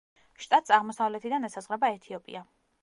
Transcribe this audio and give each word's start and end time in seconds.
შტატს 0.45 0.73
აღმოსავლეთიდან 0.77 1.47
ესაზღვრება 1.51 1.95
ეთიოპია. 1.99 2.45